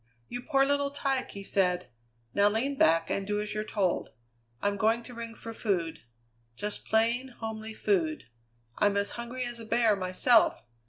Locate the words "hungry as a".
9.11-9.65